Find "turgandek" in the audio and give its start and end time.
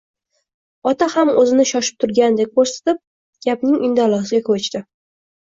2.05-2.57